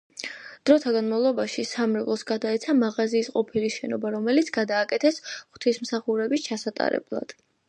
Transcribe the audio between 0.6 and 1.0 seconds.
დროტა